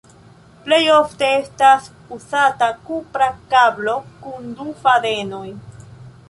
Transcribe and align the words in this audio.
Plej 0.67 0.77
ofte 0.93 1.27
estas 1.41 1.89
uzata 2.15 2.71
kupra 2.87 3.27
kablo 3.53 3.95
kun 4.25 4.49
du 4.63 4.69
fadenoj. 4.81 5.45